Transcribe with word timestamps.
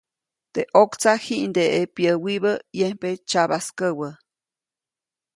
Teʼ 0.53 0.69
ʼoktsaʼ 0.73 1.17
jiʼndeʼe 1.25 1.79
pyäwibä, 1.95 2.53
yembe 2.79 3.09
tsyabaskäwä. 3.27 4.09